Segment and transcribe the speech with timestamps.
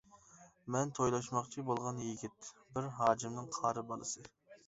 [0.75, 4.27] مەن تويلاشماقچى بولغان يىگىت، بىر ھاجىمنىڭ قارى بالىسى.